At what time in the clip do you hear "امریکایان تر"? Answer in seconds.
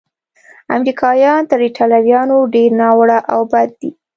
0.75-1.59